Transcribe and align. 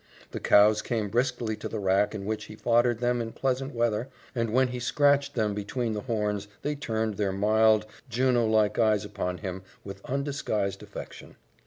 The 0.31 0.39
cows 0.39 0.81
came 0.81 1.09
briskly 1.09 1.55
to 1.57 1.69
the 1.69 1.77
rack 1.77 2.15
in 2.15 2.25
which 2.25 2.45
he 2.45 2.55
foddered 2.55 3.01
them 3.01 3.21
in 3.21 3.33
pleasant 3.33 3.75
weather, 3.75 4.09
and 4.33 4.49
when 4.49 4.69
he 4.69 4.79
scratched 4.79 5.35
them 5.35 5.53
between 5.53 5.93
the 5.93 6.01
horns 6.01 6.47
they 6.63 6.73
turned 6.73 7.17
their 7.17 7.31
mild, 7.31 7.85
Juno 8.09 8.47
like 8.47 8.79
eyes 8.79 9.05
upon 9.05 9.37
him 9.37 9.61
with 9.83 10.03
undisguised 10.05 10.81
affection. 10.81 11.35